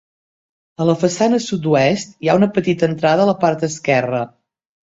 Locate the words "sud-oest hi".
1.49-2.31